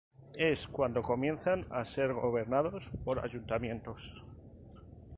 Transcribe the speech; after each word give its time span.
Es 0.39 0.65
cuando 0.67 1.03
comienzan 1.03 1.67
a 1.69 1.85
ser 1.85 2.11
gobernados 2.13 2.89
por 3.05 3.23
ayuntamientos. 3.23 4.23